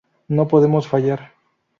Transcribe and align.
No 0.27 0.47
podemos 0.47 0.87
fallar! 0.87 1.31